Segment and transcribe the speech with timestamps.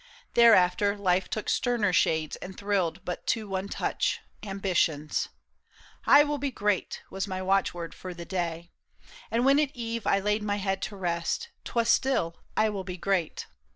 [0.33, 5.29] Thereafter life took sterner shades and thrilled But to one touch, Ambition's.'
[6.17, 8.71] I will be Great!' was my watchword for the day;
[9.29, 12.97] And when at eve I laid my head to rest, 'Twas still,' I will be
[12.97, 13.45] great